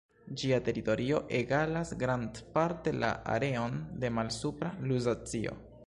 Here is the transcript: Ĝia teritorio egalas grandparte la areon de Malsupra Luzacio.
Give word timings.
Ĝia 0.43 0.57
teritorio 0.69 1.19
egalas 1.41 1.93
grandparte 2.05 2.95
la 3.05 3.13
areon 3.35 3.79
de 4.05 4.13
Malsupra 4.19 4.75
Luzacio. 4.91 5.59